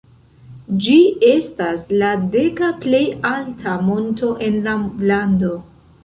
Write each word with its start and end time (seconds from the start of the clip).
Ĝi 0.83 0.93
estas 1.31 1.83
la 2.01 2.07
deka 2.35 2.69
plej 2.85 3.01
alta 3.31 3.75
monto 3.89 4.31
en 4.47 4.57
la 4.69 4.73
lando. 5.13 5.51